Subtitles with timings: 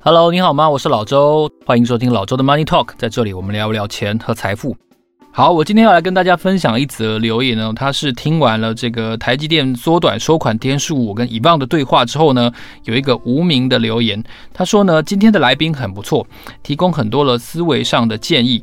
[0.00, 0.70] Hello，你好吗？
[0.70, 4.76] 我是老周，欢迎收听老周的 Money Talk，在这里我们聊一聊钱和财富。
[5.32, 12.52] 好，我今天要来跟大家分享一则留言呢，他是听完了这个台积电缩短收款天数，我跟以棒的对话之后呢，
[12.84, 14.22] 有一个无名的留言，
[14.54, 16.24] 他说呢，今天的来宾很不错，
[16.62, 18.62] 提供很多的思维上的建议。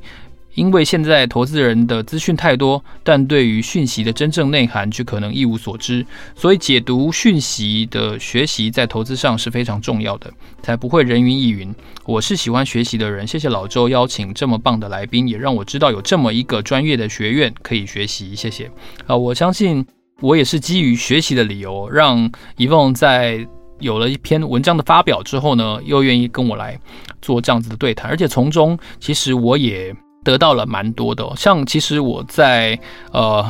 [0.56, 10.32] 因为现在投资人的资讯太多，但对于讯息的真正内涵却可能一无所知，所以解读讯息的学习在投资上是非常重要的，
[10.64, 11.74] 才不会人云亦云。
[12.06, 18.34] 我是喜欢学习的人，谢谢老周邀请这么棒的来宾，也让我知道有这么一个专业的学院可以学习。
[18.34, 18.72] 谢谢。
[19.06, 19.86] 啊，我相信
[20.22, 23.46] 我也是基于学习的理由，让 Yvonne 在
[23.80, 26.80] 有了一篇文章的发表之后呢，又愿意跟我来
[27.22, 29.94] 做这样子的对谈，而且从中其实我也。
[30.26, 32.78] 得到了蛮多的哦，像其实我在
[33.12, 33.50] 呃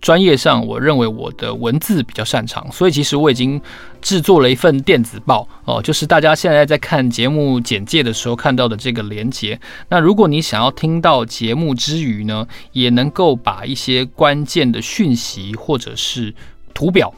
[0.00, 3.60] 专业上，我认为我的文字比较擅长，所以其实我已经
[4.00, 9.60] 制作了一份电子报哦，就是大家现在在看节目简介的时候看到的这个连接。
[9.90, 16.34] 那如果你想要听到节目之余呢，也能够把一些关键的讯息或者是
[16.72, 17.12] 图表，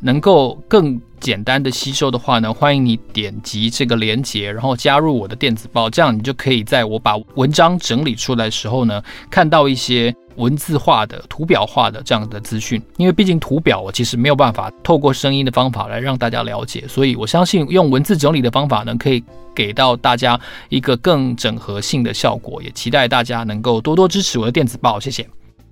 [0.00, 12.80] 能够更简单的吸收的话呢，欢迎你点击这个链接，然后加入我的电子报，这样你就可以在我把文章整理出来的时候呢，看到一些文字化的、图表化的这样的资讯。
[12.98, 19.24] 因为毕竟图表我其实没有办法透过声音的方法来让大家了解，所以我相信用文字整理的方法呢，可以
[19.54, 22.62] 给到大家一个更整合性的效果。
[22.62, 25.26] 也期待大家能够多多支持我的电子报，谢谢。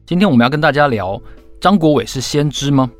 [0.06, 1.20] 今天我们要跟大家聊，
[1.60, 2.90] 张国伟是先知吗？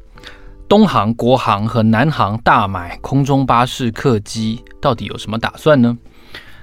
[0.75, 5.97] 东航、国航和南航大买空中巴士客机，到底有什么打算呢？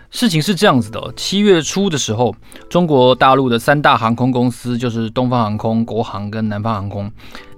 [0.09, 2.35] 事情是这样子的：七月初的时候，
[2.69, 7.09] 中国大陆的三大航空公司，就是东方航空、国航跟南方航空，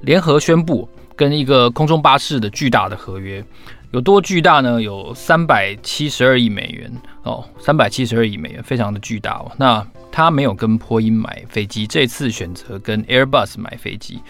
[0.03, 3.43] 联合宣布跟一个空中巴士的巨大的合约，
[3.89, 4.79] 有多巨大呢？
[4.79, 6.93] 有三百七十二亿美元
[7.23, 9.51] 哦，三百七十二亿美元，非常的巨大哦。
[9.57, 14.21] 那他没有跟波音买飞机，这次选择跟 Airbus 买飞机。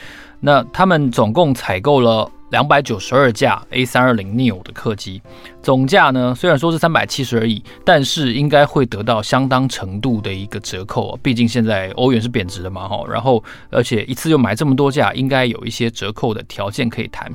[0.46, 5.22] 那他们总共采购了两百九十二架 A320neo 的客机，
[5.62, 13.06] 总价呢，虽然说是三百七十二亿，但是应该会得到相当程度的一个折扣，哦毕竟现在欧元是贬值的嘛，哈。
[13.09, 17.31] 然后而且一次又买这么多架，应该有一些折扣的条件可以谈。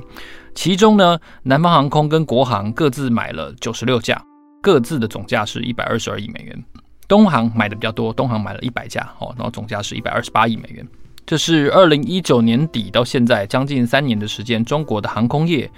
[0.53, 4.21] 其中呢，南方航空跟国航各自买了九十六架，
[4.61, 6.63] 各自的总价是一百二十二亿美元。
[7.07, 10.87] 东航买的比较多，东航买了一百架，哦，然后总价是一百二十八亿美元。
[11.29, 15.69] 这是二零一九年底到现在将近三年的时间，中国的航空业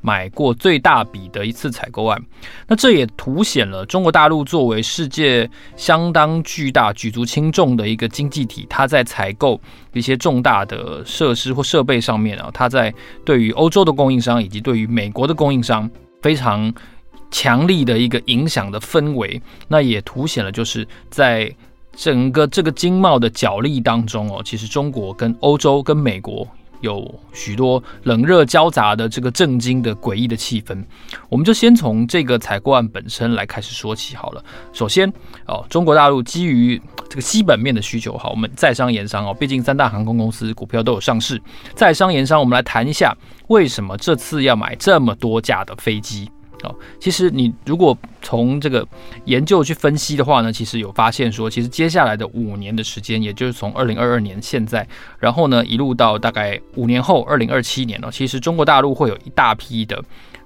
[0.00, 2.20] 买过最大笔的一次采购案。
[2.66, 9.60] 那这也凸显了中国大陆作为世界相当巨大、举足轻重的一个经济体，它在采购
[9.92, 12.92] 一些重大的设施或设备上面啊，它在
[13.24, 15.88] 对于欧洲的供应商以及对于美国的供应商
[16.20, 16.74] 非常
[17.30, 19.40] 强力的一个影响的氛围。
[19.68, 21.54] 那也凸显了就是在。
[21.96, 26.46] 整个这个经贸的角力当中哦，其实中国跟欧洲跟美国
[26.82, 30.84] 有许多冷热交杂的这个震惊的诡异的气氛。
[31.30, 34.44] 我们就先从这个采购案本身来开始说起好了。
[34.74, 35.10] 首先
[35.46, 41.40] 哦，中国大陆基于这个基本面的需求，好，我们在商言商哦，毕竟三大航空公司股票都有上市，
[41.74, 43.16] 在商言商，我们来谈一下
[43.48, 46.30] 为什么这次要买这么多架的飞机。
[47.00, 48.86] 其实你如果从这个
[49.24, 54.86] 研究去分析的话呢，其实有发现说，其实接下来的五年的时间，也就是从二零二二年现在，
[55.18, 60.02] 然后呢一路到大概五年后二零二七年呢，其实中国大陆会有一大批的。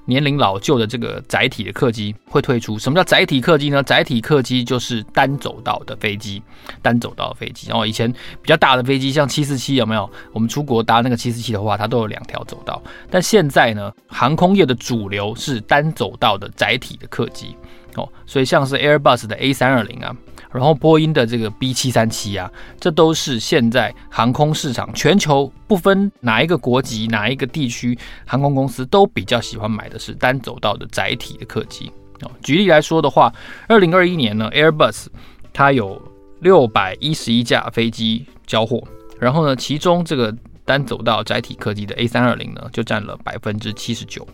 [0.06, 2.78] 年龄老旧的这个载体的客机会推出。
[2.78, 3.82] 什么叫载体客机呢？
[3.82, 6.42] 载体客机就是单走道的飞机，
[6.82, 7.68] 单走道飞机。
[7.68, 10.10] 然后以前比较大的飞机，像七四七有没有？
[10.32, 12.82] 我们出国搭那个七四七的话，它都有两条走道。
[13.10, 17.56] 但现在呢，航空业的主流是单走道的载体的客机。
[17.96, 20.14] 哦，所以像是 Airbus 的 A 三二零啊。
[20.52, 22.50] 然后波音的这个 B 七三七啊，
[22.80, 27.96] 这都是现在航空市场全球不分哪一个国籍、哪一个地区，
[28.26, 31.88] 航空公司都比较喜欢买的是单走道的载体的客机。
[32.22, 33.32] 哦，举例来说的话，
[33.68, 35.06] 二零二一年呢，Airbus
[35.52, 36.02] 它有
[36.40, 38.82] 六百一十一架飞机交货，
[39.20, 40.34] 然后呢，其中这个
[40.70, 44.24] 单走道载体客机的 A 三二零呢，就占了百分之七十九。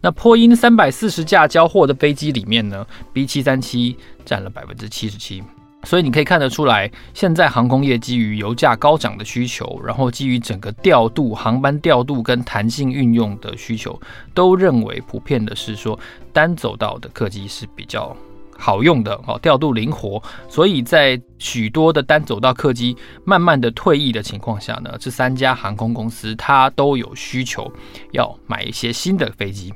[0.00, 5.42] 那波音三百四十架交货的飞机里面呢，B 七三七占了百分之七十七。
[5.82, 14.00] 所以你可以看得出来，现在航空业基于油价高涨的需求，然后基于整个调度、航班调度跟弹性运用的需求，
[14.32, 15.98] 都认为普遍的是说
[16.32, 18.16] 单走道的客机是比较
[18.62, 20.22] 好用的哦，调度灵活。
[20.48, 27.70] 所以在许多的单走道客机慢慢的退役的情况下呢，这三家航空公司它都有需求
[28.12, 29.74] 要买一些新的飞机。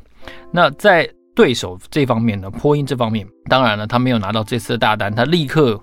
[0.52, 5.78] 那在对手这方面呢，波音这方面，当然了，他没有拿到这次的大单，他立刻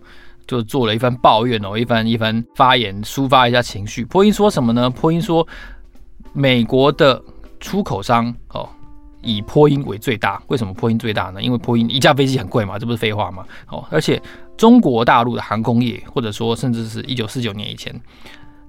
[0.48, 4.06] 就做了一番抱怨哦，一番一番发言，抒发一下情绪。
[4.06, 4.90] 波音说什么呢？
[4.90, 5.46] 波音说，
[6.34, 7.22] 美国的
[7.60, 8.68] 出口商哦，
[9.24, 10.42] 以波音为最大。
[10.48, 11.42] 为什么波音最大呢？
[11.42, 13.46] 因为波音一架飞机很贵嘛，这不是废话吗？
[13.70, 14.22] 哦，而且
[14.56, 17.94] 中国大陆的航空业，或者说甚至是一九四九年以前，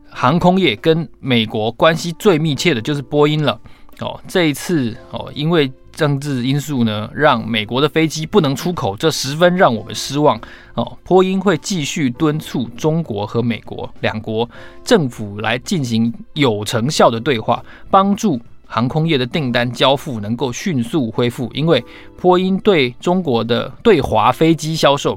[0.09, 3.61] 航空业跟美国关系最密切的就是波音了。
[4.01, 10.37] 哦，这一次哦，因为政治因素呢，让美国的飞机不能出口，这十分让我们失望
[10.75, 10.99] 哦。
[11.05, 14.51] 波音会继续敦促中国和美国两国
[14.83, 18.41] 政府来进行有成效的对话，帮助
[18.75, 21.49] 航空业的订单交付能够迅速恢复。
[21.55, 21.83] 因为
[22.21, 25.17] 波音对中国的对华飞机销售，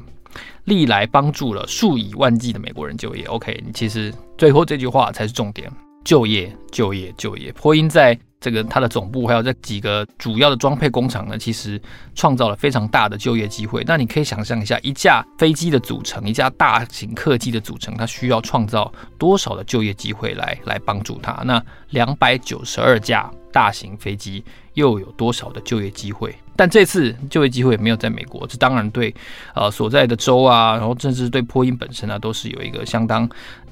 [0.66, 3.24] 历来帮助了数以万计的美国人就业。
[3.26, 5.68] OK，其实最后这句话才是重点：
[6.06, 7.52] 就业，就业，就业。
[7.54, 8.16] 波音在。
[8.40, 11.82] 这个它的总部还有这几个主要的装配工厂呢，其实
[12.14, 13.84] 创造了非常大的就业机会。
[13.88, 21.42] 那你可以想象一下，一架飞机的组成，一架大型客机的组成，它需要创造多少的就业机会来来帮助它？
[21.46, 26.36] 那两百九十二架大型飞机又有多少的就业机会？
[26.56, 29.14] 但这次就业机会也没有在美国，这当然对
[29.54, 33.30] 呃所在的州啊，然后甚至对波音本身啊，都是有一个相当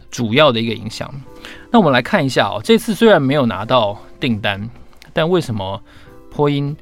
[0.09, 1.13] 主要的一个影响。
[1.71, 3.97] 那我们来看一下哦，这次虽然没有拿到。
[4.17, 4.69] 订单，
[5.13, 5.79] 但为什么
[6.31, 6.75] 波音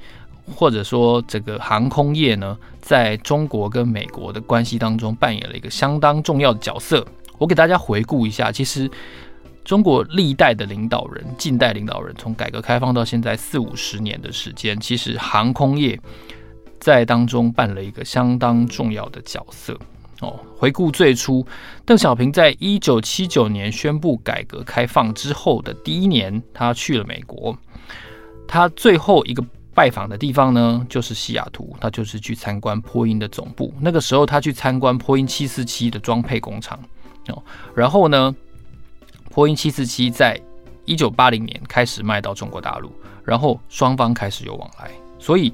[0.55, 7.05] 或者说这个航空业呢，在中国跟美国的关系当中扮演了一个相当重要的角色？
[7.39, 8.89] 我给大家回顾一下，其实
[9.63, 15.99] 中国历代的领导人，近代领导人，从改革开放到现在四五十年的时间，其实航空业
[16.79, 19.77] 在当中扮了一个相当重要的角色。
[20.19, 21.45] 哦，回顾最初，
[21.85, 27.57] 邓小平在一九七九年宣布改革开放之后的第一年，他去了美国。
[28.47, 29.43] 他最后一个
[29.73, 33.73] 拜访的地方呢，就是西雅图，他就是去参观波音的总部。
[33.81, 36.79] 那个时候，他去参观波音七四七的装配工厂。
[37.29, 37.41] 哦，
[37.73, 38.33] 然后呢，
[39.33, 40.39] 波音七四七在
[40.85, 42.91] 一九八零年开始卖到中国大陆，
[43.25, 45.51] 然后双方开始有往来，所以。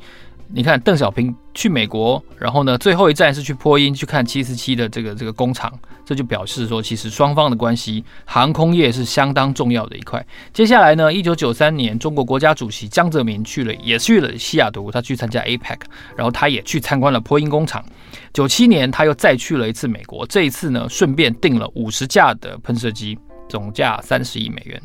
[0.51, 5.71] 你看邓小平去美国，然后呢，最后一站是去波音去看七四七的这个这个工厂，
[6.03, 10.25] 这就表示说，其实双方的关系，航空业是相当重要的一块。
[10.51, 15.81] 接下来呢，一九九三年，中国国家主席江泽民去了，也去了西雅图，他去参加 APEC，
[16.15, 17.85] 然后他也去参观了波音工厂。
[18.33, 23.15] 九七年，他又再去了一次美国，这一次呢，顺便订了五十架的喷射机，
[23.49, 24.81] 总价三十亿美元。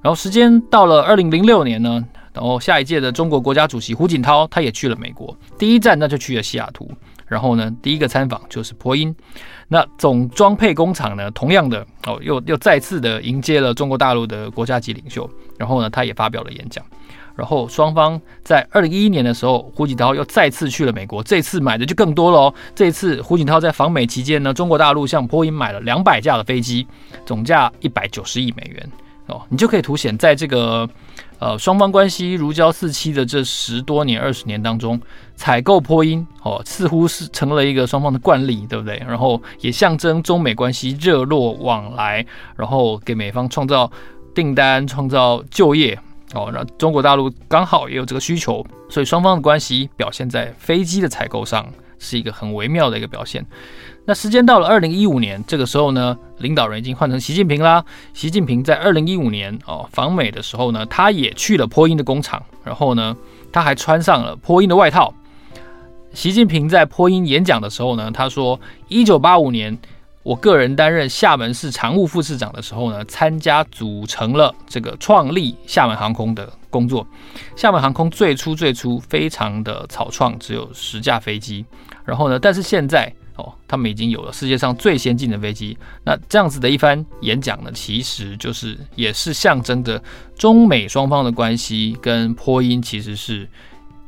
[0.00, 2.02] 然后时间到了二零零六年呢。
[2.32, 6.86] 然后下一届的中国国家主席胡锦涛，他也去了美国，第一站那就去了西雅图。
[7.24, 9.16] 然后呢，第一个参访就是波音。
[9.68, 15.26] 那总装配工厂呢，同样的哦，又又再次的迎接了中国大陆的国家级领袖。
[15.58, 16.84] 然后呢，他也发表了演讲。
[17.36, 22.54] 然后双方在二零一一年的时候，胡锦涛又再次去了美国，这次买的就更多了哦。
[22.74, 26.86] 这次胡锦涛在访美期间呢，中国大陆向波音买了两百架的飞机，
[27.24, 28.90] 总价一百九十亿美元。
[29.26, 30.88] 哦，你就可以凸显在这个。
[31.38, 34.98] 呃，双方关系如胶似漆的这十多年、二十年当中，
[35.34, 38.96] 采购波音哦，似乎是成了一个双方的惯例，对不对？
[39.06, 42.24] 然后也象征中美关系热络往来，
[42.56, 43.90] 然后给美方创造
[44.34, 45.98] 订单、创造就业
[46.36, 46.50] 哦。
[46.52, 51.66] 那中国大陆刚好也有这个需求，所以双方的关系表现在飞机的采购上，
[51.98, 53.44] 是一个很微妙的一个表现。
[54.04, 57.84] 那时间到了二零一五年，这个时候呢，领导人已经换成习近平啦。
[58.14, 63.16] 习近平在二零一五年哦访美的时候呢，他也去了波音的工厂，然后呢，
[63.50, 65.12] 他还穿上了波音的外套。
[66.12, 69.76] 习近平在波音演讲的时候呢，他说：一九八五年，
[70.26, 77.06] 我个人担任厦门市常务副市长的时候呢，参加组成了这个创立厦门航空的工作。
[77.54, 81.64] 厦门航空最初最初非常的草创，只有十架飞机，
[82.04, 83.14] 然后呢，但是现在。
[83.36, 85.76] 哦，他们已经有了世界上最先进的飞机。
[86.04, 90.02] 那这样子的一番演讲呢，其实就是也是象征着
[90.34, 93.46] 中美双方的关系跟波音其实是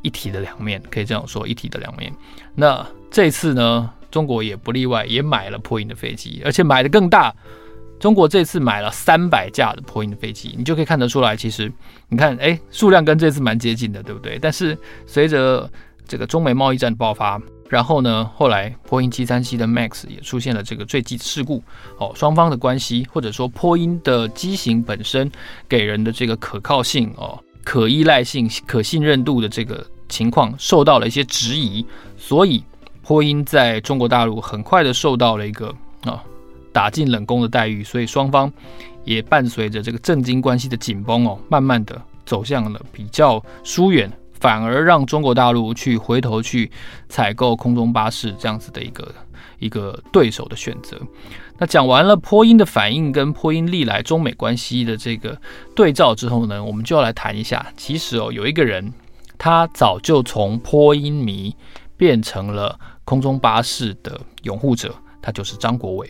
[0.01, 2.11] 一体的两面，可以这样说，一体的两面。
[2.55, 7.33] 那这次呢，中国也不例外，也买了波音的飞机，而且买的更大，
[7.99, 11.71] 中国这次买了三百架的波音的飞机，你就可以看得出来，其实
[12.07, 14.39] 你看，哎，数量跟这次蛮接近的，对不对？
[14.39, 15.69] 但是随着
[16.07, 17.39] 这个中美贸易战爆发，
[17.69, 21.63] 然后呢，后来波音七三七的 MAX 也出现了这个坠机事故，
[21.97, 25.29] 哦，双方的关系或者说波音的机型本身
[25.67, 31.85] 给人的这个可靠性哦、可依赖性、可信任度的这个情况受到了一些质疑，
[32.17, 32.63] 所以
[33.09, 35.73] 波音在中国大陆很快的受到了一个
[36.03, 36.23] 啊。
[36.71, 38.53] 打进冷宫的待遇，所以双方
[39.03, 46.69] 也伴随着这个政经关系的紧绷哦，慢慢的走向了比较疏远，反而让中国大陆去回头去
[47.09, 49.11] 采购空中巴士这样子的一个
[49.57, 50.95] 一个对手的选择。
[51.57, 55.35] 那讲完了波音的反应跟波音历来中美关系的这个
[55.75, 58.93] 对照之后呢，我们就要来谈一下，其实哦，有一个人
[59.39, 61.55] 他早就从波音迷
[61.97, 66.07] 变成了空中巴士的拥护者，他就是张国伟。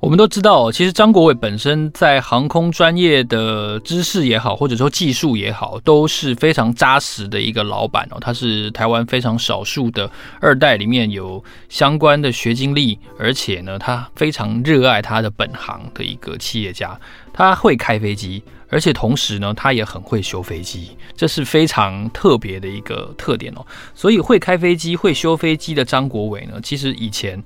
[0.00, 8.18] 我们都知道，其实张国伟本身在航空专业的知识也好，或者说技术也好，都是非常扎实的一个老板哦。
[8.20, 16.98] 他是台湾非常少数的二代里面有相关的学经历，而且呢，他非常热爱他的本行的一个企业家。
[17.32, 23.66] 他会开飞机，而且同时呢，他也很会修飞机，这是非常特别的一个特点哦。
[23.94, 27.42] 所以，会开飞机、会修飞机的张国伟呢，其实以前。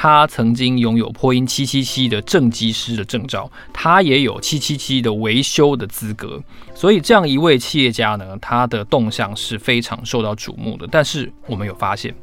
[0.00, 6.40] 他曾经拥有波音七七七的正机师的证照，他也有七七七的维修的资格，
[6.72, 10.86] 所以这样一位企业家呢，他的动向是非常受到瞩目的。
[10.88, 12.14] 但是我们有发现，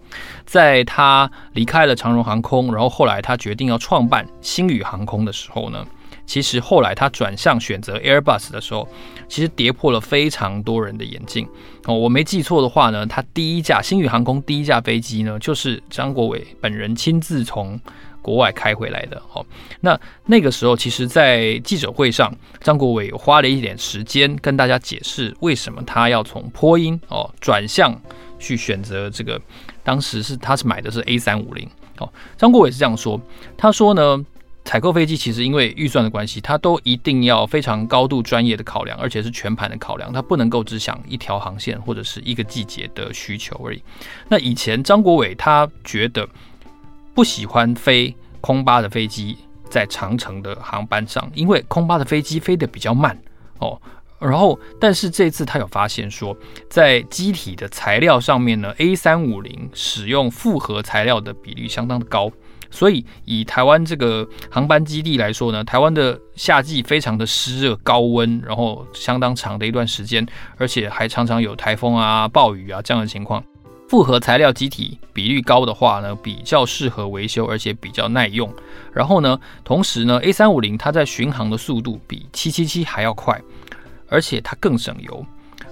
[0.46, 5.86] 在他离开了长荣航空，然后后来他决定要创办星宇航空的时候呢，
[6.26, 8.88] 其实后来他转向选择 Airbus 的时候，
[9.28, 11.48] 其实跌破了非常多人的眼镜
[11.86, 11.94] 哦。
[11.94, 17.80] 我没记错的话呢，他第一架星宇航空第一架飞机呢，就是张国伟本人亲自从
[18.22, 19.46] 国外开回来的哦。
[19.82, 27.96] 那那个时候，其实，在记者会上，张国伟花了一点时间跟大家解释为什么他要从波音哦转向
[28.40, 29.40] 去选择这个，
[29.84, 32.12] 当时是他是买的是 A 三五零哦。
[32.36, 33.22] 张国伟是这样说，
[33.56, 34.26] 他说呢。
[34.66, 43.82] 采购飞机其实因为预算的关系，它都一定要非常高度专业的考量，而且是全盘的考量，它不能够只想一条航线或者是一个季节的需求而已。
[44.28, 46.28] 那以前张国伟他觉得
[47.14, 49.38] 不喜欢飞空巴的飞机
[49.70, 53.18] 在长程的航班上，因为空巴的飞机飞得比较慢
[53.60, 53.80] 哦。
[54.18, 56.36] 然后，但是这次他有发现说，
[56.70, 62.32] 在机体的材料上面呢，A 三五零使用复合材料的比例相当的高。
[62.76, 70.24] 所以，以台湾这个航班基地来说呢，台湾的夏季非常的湿热、高温，然后相当长的一段时间，
[70.58, 73.42] 而且还常常有台风啊、暴雨啊这样的情况。
[73.88, 78.52] 复合材料机体比率高的话呢，比较适合维修，而且比较耐用。
[78.92, 83.40] 然后呢，同时呢，A 三五零它在巡航的速度比七七七还要快，
[84.10, 85.26] 而且它更省油。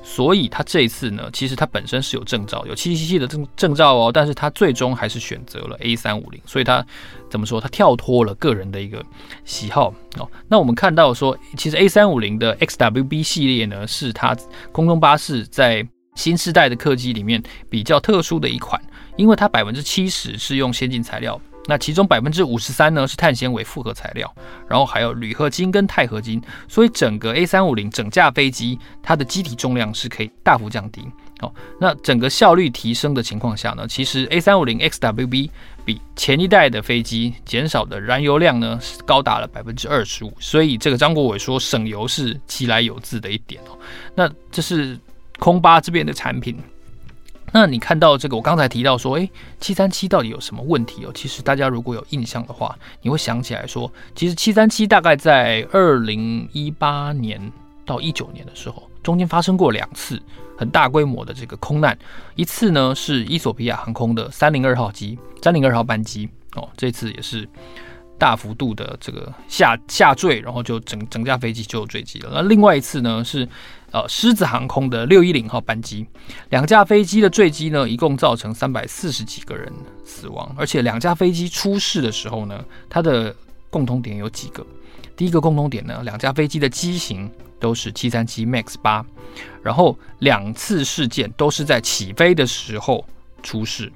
[0.03, 6.85] 所以他这一次呢，其实他本身是有证照，有七七七的证证照哦，但是他最终还是选择了 A 三五零，所以他
[7.29, 7.61] 怎么说？
[7.61, 9.03] 他跳脱了个人的一个
[9.45, 10.29] 喜好哦。
[10.47, 14.35] 那我们看到说，其实 A 三五零的 XWB 系列呢，是它
[14.71, 18.79] 空中巴士在新世代的客机里面比较特殊的一款，
[19.15, 21.39] 因为它百分之七十是用先进材料。
[21.67, 24.33] 那其中百分之五十三呢是碳纤维复合材料，
[24.67, 31.07] 然后还有铝合金跟钛合金，所以整个 A 三五零整架飞机它的机体重量是可以大幅降低。
[31.39, 35.49] 哦，那整个效率提升的情况下呢，其实 A 三五零 XWB
[35.83, 43.77] 比前一代的飞机减少的燃油量呢是高达了百分之二十五，所以这个张国伟说省油是其来有自的一点哦。
[44.15, 44.97] 那这是
[45.39, 46.57] 空巴这边的产品。
[47.53, 49.29] 那你看到这个，我刚才提到说，诶，
[49.59, 51.11] 七三七到底有什么问题哦？
[51.13, 57.39] 其实大家如果有印象的话，你会想起来说，其实七三七大概在二零一八年
[57.85, 60.19] 到一九年的时候，中间发生过两次
[60.57, 61.95] 很大规模的这个空难，
[62.35, 67.47] 一次呢是伊索比亚航空的三零二号机，三零二号班机哦，这次也是。
[68.15, 72.29] 大幅度的这个下下坠，然后就整整架飞机就坠机了。
[72.31, 73.45] 那另外一次呢是
[73.93, 76.05] 呃狮子航空的六一零号班机，
[76.49, 79.71] 两架飞机的坠机呢，一共造成三百四十几个人
[80.03, 80.53] 死亡。
[80.57, 83.33] 而且两架飞机出事的时候呢，它的
[83.69, 84.65] 共同点有几个。
[85.15, 89.05] 第一个共同点呢，两架飞机的机型都是七三七 MAX 八，
[89.61, 93.05] 然后两次事件都是在起飞的时候
[93.41, 93.89] 出事，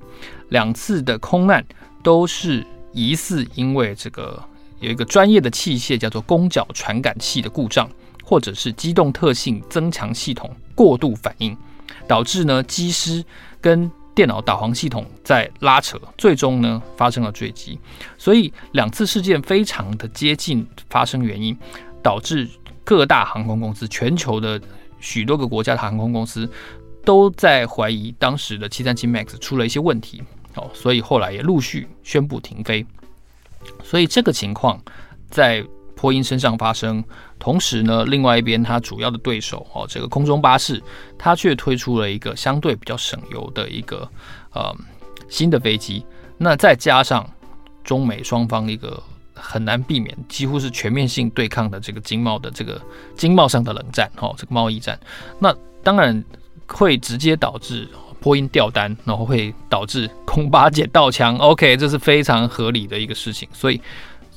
[0.49, 1.65] 两次的空难
[2.01, 2.65] 都是。
[2.93, 4.43] 疑似因为这个
[4.79, 7.87] 有一个专业的器械叫做攻角传感器的故障，
[8.27, 11.55] 或者是机动特性增强系统过度反应，
[12.05, 13.23] 导致呢机师
[13.61, 17.79] 跟电脑导航系统在拉扯，最终呢发生了坠机。
[18.17, 21.57] 所以两次事件非常的接近发生原因，
[22.03, 22.49] 导致
[22.83, 24.59] 各大航空公司、全球的
[24.99, 26.49] 许多个国家的航空公司
[27.05, 30.21] 都在怀疑当时的七三七 MAX 出了一些问题。
[30.55, 32.85] 哦，所以后来也陆续宣布停飞。
[33.85, 34.81] 所以这个情况
[35.29, 35.63] 在
[35.97, 37.03] 波音身上发生，
[37.39, 40.81] 同时呢，另外一边它主要的对手哦，这个空中巴士，
[41.17, 44.07] 它却推出了一个相对比较省油的一个
[44.53, 44.73] 呃
[45.27, 46.05] 新的飞机。
[46.37, 47.27] 那再加上
[47.83, 49.01] 中美双方一个
[49.33, 52.79] 很难避免，几乎是全面性对抗的这个经贸的这个
[53.15, 54.97] 经贸上的冷战哦，这个贸易战，
[55.39, 56.23] 那当然
[56.67, 57.89] 会直接导致。
[58.19, 61.37] 波音掉单，然后会导致空巴捡到枪。
[61.37, 63.47] OK，这是非常合理的一个事情。
[63.53, 63.79] 所以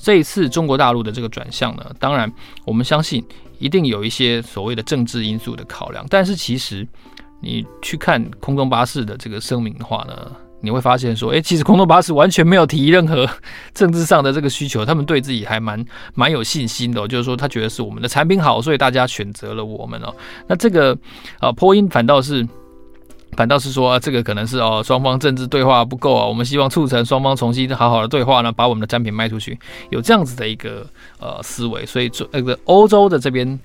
[0.03, 2.33] 这一次中国大陆的这个转向呢，当然
[2.65, 3.23] 我们相信
[3.59, 6.05] 一定有一些所谓的政治因素的考量。
[6.09, 6.87] 但是其实
[7.41, 13.29] 你去看空中巴士的这个声明的话呢，你会发现说，诶，其实空中巴士完全没有提任何
[13.75, 20.15] 政治上的这个需求，他们对自己还蛮蛮有信心的，就是说他觉得是我们的产品好，所以大家选择了我们哦。
[20.47, 20.97] 那这个
[21.41, 22.49] 啊，波音反倒是。
[23.37, 29.59] 反倒是说，这个可能是哦，双方政治对话不够啊，我们希望促成双方重新好好的对话呢，把我们的产品卖出去，
[29.91, 30.87] 有这样子的一个
[31.19, 33.59] 呃思维，所以这那个欧洲的这边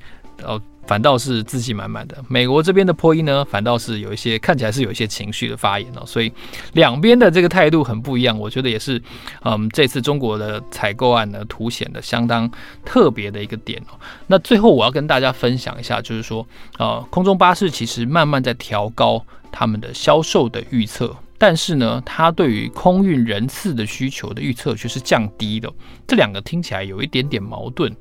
[0.43, 0.61] 哦。
[0.87, 6.31] 反倒是自信满满的，美国这边的波音呢，反倒是有一些看起来是有一些情绪的发言哦，所以
[6.73, 9.01] 两边的这个态度很不一样，我觉得也是，
[9.43, 12.49] 嗯，这次中国的采购案呢，凸显的相当
[12.83, 13.99] 特别的一个点哦。
[14.27, 16.45] 那最后我要跟大家分享一下，就是说，
[16.77, 25.71] 呃，空中巴士其实慢慢在调高他们的销售的预测，但是呢，它对于空运人次的需求的预测却是降低的，
[26.05, 27.91] 这两个听起来有一点点矛盾。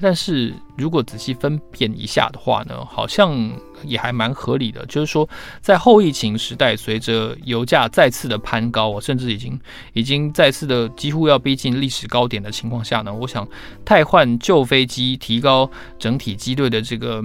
[0.00, 3.36] 但是如果仔细分辨一下的话呢，好像
[3.84, 4.84] 也还蛮合理的。
[4.86, 5.28] 就是说，
[5.60, 9.58] 在后疫情时代，随着油价再次的攀高，甚至已经
[9.92, 13.46] 已经再次的几乎要逼近历史高点的情况下呢，我想
[13.84, 17.22] 汰换旧飞机，提高整体机队的这个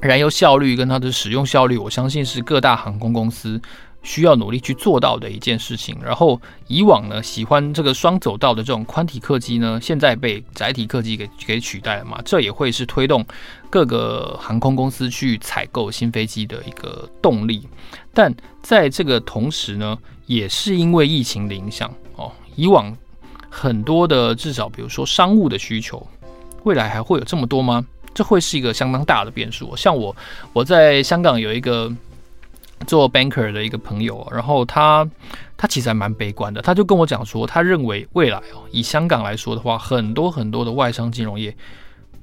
[0.00, 3.60] 燃油效率跟它的使用效率，我相信是各大航空公司。
[4.04, 5.98] 需要努力去做到的一件事情。
[6.00, 12.20] 然后以往呢，喜欢这个双走道的这种宽体客机呢，现在被窄体客机给给取代了嘛。
[12.24, 13.24] 这也会是推动
[13.68, 17.66] 各个航空公司去采购新飞机的一个动力。
[18.12, 22.96] 但在这个同时呢，也是因为疫情的影响哦，以往
[23.48, 26.06] 很多的至少比如说商务的需求，
[26.62, 27.84] 未来还会有这么多吗？
[28.12, 29.74] 这会是一个相当大的变数。
[29.74, 30.14] 像我
[30.52, 31.90] 我在香港有一个。
[32.84, 35.08] 做 banker 的一个朋友，然后他
[35.56, 41.56] 他其实还蛮悲观的，他就跟我讲说，他认为未来哦，以香港来说的话，很多很多的外商金融业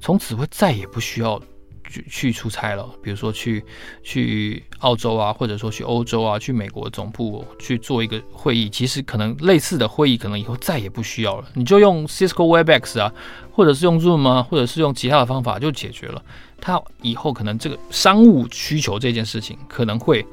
[0.00, 1.40] 从此会再也不需要
[1.88, 3.64] 去去出差了，比如说去
[4.02, 13.12] 去澳洲啊，或者说去欧洲啊，去美国总部去做一个会议，其实可能类似的会议可能以后再也不需要了，你就用 Cisco Webex 啊，
[13.52, 16.22] 或者是用 Zoom 啊，或者是用其他的方法就解决了。
[16.60, 20.24] 他以后可能这个商务需求这件事情可能会。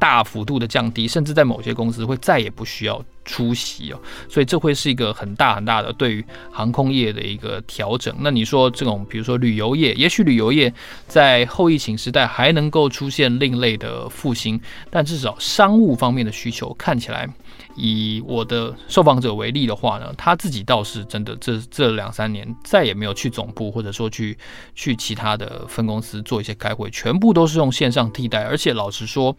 [0.00, 8.12] 大幅度的降低，甚至在某些公司会再也不需要出席哦，所以这会是一个很大很大的对于航空业的一个调整。
[8.20, 10.72] 那你说这种，比如说旅游业，也许旅游业
[11.06, 14.58] 在后疫情时代还能够出现另类的复兴，
[14.90, 17.28] 但至少商务方面的需求看起来，
[17.76, 24.36] 以我的受访者为例的话呢，他自己倒是真的这这两三年再也没有去总部，或者说去
[24.74, 29.36] 去其他的分公司做一些开会，全部都是用线上替代，而且老实说。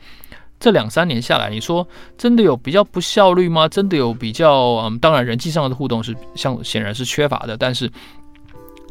[0.62, 3.68] 这两三年下来，你说真的有比较不效率吗？
[3.68, 7.58] 真的有比较嗯，当然人际上的互动是像显然是缺乏的。
[7.58, 7.92] 但是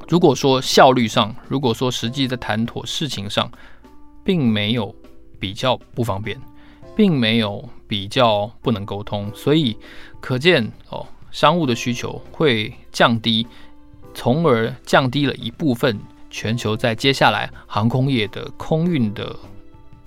[0.08, 3.48] 如果说效率上，如果说实际在谈妥事情上，
[4.24, 4.92] 并没有
[5.38, 6.36] 比较不方便，
[6.96, 9.76] 并没有比较不能沟通，所以
[10.20, 13.46] 可见哦，商务的需求会降低，
[14.12, 15.96] 从而降低了一部分
[16.30, 19.36] 全球在接下来航空业的空运的。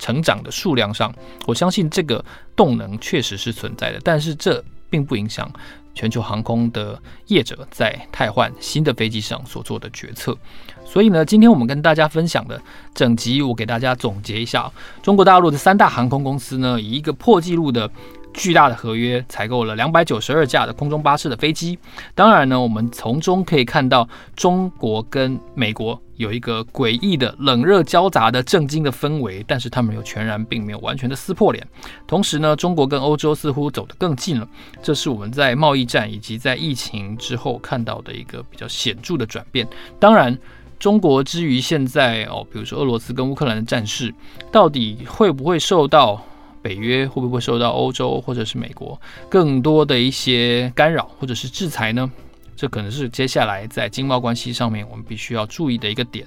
[0.04, 1.10] 成长的数量上，
[1.46, 2.22] 我相信这个
[2.54, 5.50] 动能确实是存在的，但是这并不影响
[5.94, 10.36] 全球航空的业者在汰换新的飞机上所做的决策。
[10.84, 12.60] 所以呢，今天我们跟大家分享的
[12.94, 14.70] 整集，我给大家总结一下，
[15.02, 17.90] 中国大陆的三大航空公司呢，以一个破纪录的。
[18.34, 21.78] 巨大的合约采购了两百九十二架的空中巴士的飞机。
[22.14, 31.66] 当然呢，我们从中可以看到中国跟美国有一个诡异的冷热交杂的震惊的氛围，但是他们又全然并没有完全的撕破脸。
[32.06, 34.46] 同时呢，中国跟欧洲似乎走得更近了，
[34.82, 39.66] 这是我们在贸易战以及在疫情之后看到的一个比较显著的转变。
[39.98, 40.36] 当然，
[40.78, 44.12] 中国之于现在哦，比如说俄罗斯跟乌克兰的战事，
[44.50, 46.20] 到底会不会受到？
[46.64, 48.98] 北约会不会受到欧洲或者是美国
[49.28, 52.10] 更多的一些干扰或者是制裁呢？
[52.56, 56.26] 这可能是接下来在经贸关系上面我们必须要注意的一个点。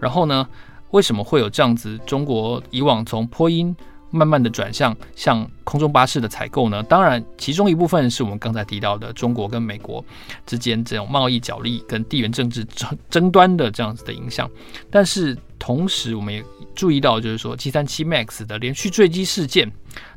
[0.00, 0.48] 然后呢，
[0.90, 1.96] 为什么会有这样子？
[2.04, 3.76] 中国以往从波音
[4.16, 6.82] 慢慢的转向向空中巴士的采购呢？
[6.84, 10.04] 当然，其中一部分是我们刚才提到的中国跟美国
[10.46, 14.50] 之间这种贸易角力跟地缘政治争争端的这样子的影响。
[14.90, 16.42] 但是同时，我们也
[16.74, 19.70] 注意到，就是说，七三七 MAX 的连续坠机事件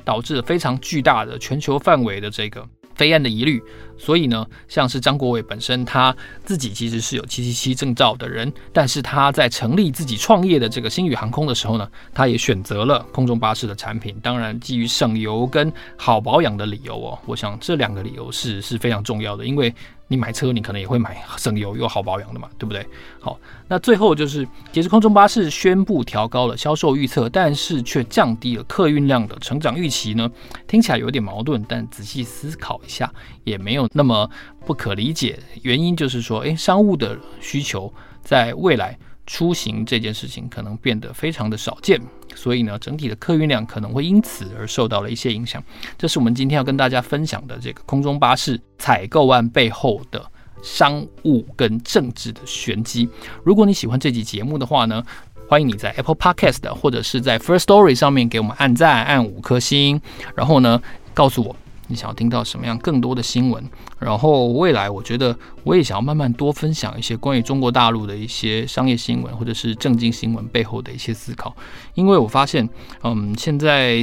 [0.06, 2.66] 导致了非常巨大的全球范围的这个。
[2.96, 3.64] 飞安的疑虑，
[4.00, 14.16] 所以呢，像是张国伟本身他自己其实是有七七七证照的人，但是他在成立自己创业的这个星宇航空的时候呢，他也选择了空中巴士的产品。
[14.24, 19.72] 当然，基于省油跟好保养的理由哦，我想这两个理由是是非常重要的，因为。
[20.12, 22.84] 你买车，你可能也会买省油又好保养的嘛，对不对？
[23.20, 30.28] 好，那最后就是，其实空中巴士宣布调高了销售预测，但是却降低了客运量的成长预期呢？
[30.68, 34.30] 听起来有点矛盾，但仔细思考一下，也没有那么
[34.66, 35.40] 不可理解。
[35.62, 38.98] 原因就是说，诶，商务的需求在未来。
[39.32, 42.02] 出行这件事情可能变得非常的少见，
[42.34, 45.64] 所以呢，整体的客运量可能会因此而受到了一些影响。
[46.00, 50.20] 这是我们今天要跟大家分享的这个空中巴士采购案背后的
[50.64, 53.08] 商务跟政治的玄机。
[53.44, 55.06] 如果你喜欢这集节目的话呢，
[55.48, 60.02] 欢迎你在 Apple Podcast 或者是在 First Story 上面给我们按赞，按五颗星，
[60.36, 60.82] 然后呢，
[61.14, 61.56] 告诉我。
[61.90, 63.64] 你想要听到什么样更多的新闻？
[64.00, 71.54] 然后未来，我觉得我也想要慢慢多分享一些关于中国大陆的一些商业新闻，或者是政经新闻背后的一些思考。
[71.96, 72.70] 因为我发现，
[73.04, 74.00] 嗯，现在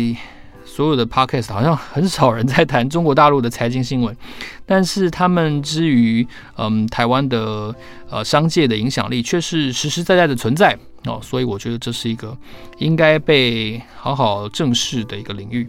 [0.65, 4.15] 所有的 podcast 好像很少人在谈中国大陆的财经新闻，
[4.67, 7.73] 但是他们之于嗯台湾的
[8.11, 12.37] 呃商界的影响力却是实实在在的存在哦，所以我觉得这是一个
[12.79, 15.69] 应该被好好正视的一个领域。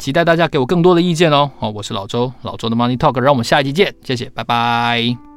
[0.00, 1.50] 期待大家给我更多的意见哦！
[1.58, 5.29] 好，我是老周，老周的 Money Talk，让我们下一集见，谢谢，拜拜。